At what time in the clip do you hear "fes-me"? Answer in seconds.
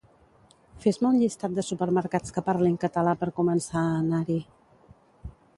0.85-1.07